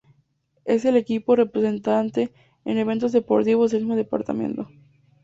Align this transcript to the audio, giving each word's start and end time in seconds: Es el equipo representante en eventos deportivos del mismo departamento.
Es 0.65 0.83
el 0.85 0.97
equipo 0.97 1.35
representante 1.35 2.33
en 2.65 2.79
eventos 2.79 3.11
deportivos 3.11 3.69
del 3.69 3.81
mismo 3.81 3.95
departamento. 3.97 4.67